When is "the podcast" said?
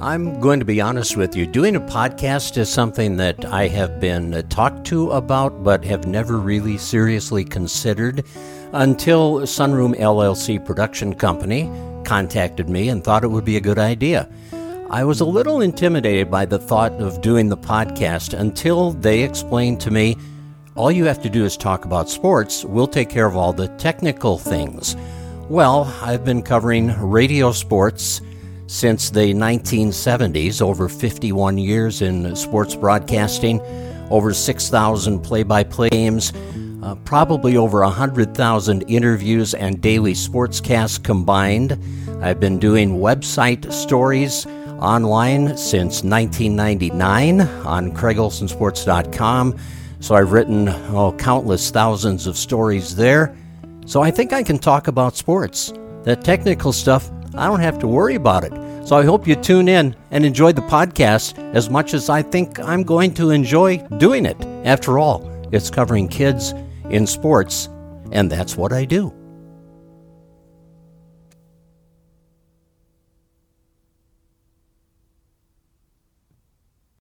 17.48-18.38, 60.52-61.38